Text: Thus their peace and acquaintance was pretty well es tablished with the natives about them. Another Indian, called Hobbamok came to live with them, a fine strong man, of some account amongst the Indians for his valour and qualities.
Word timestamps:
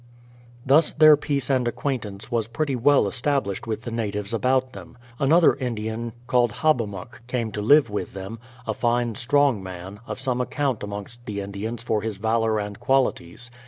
Thus 0.65 0.93
their 0.93 1.15
peace 1.15 1.47
and 1.47 1.67
acquaintance 1.67 2.31
was 2.31 2.47
pretty 2.47 2.75
well 2.75 3.07
es 3.07 3.21
tablished 3.21 3.67
with 3.67 3.83
the 3.83 3.91
natives 3.91 4.33
about 4.33 4.73
them. 4.73 4.97
Another 5.19 5.53
Indian, 5.57 6.13
called 6.25 6.51
Hobbamok 6.53 7.21
came 7.27 7.51
to 7.51 7.61
live 7.61 7.87
with 7.87 8.13
them, 8.15 8.39
a 8.65 8.73
fine 8.73 9.13
strong 9.13 9.61
man, 9.61 9.99
of 10.07 10.19
some 10.19 10.41
account 10.41 10.81
amongst 10.81 11.23
the 11.27 11.39
Indians 11.41 11.83
for 11.83 12.01
his 12.01 12.17
valour 12.17 12.57
and 12.59 12.79
qualities. 12.79 13.51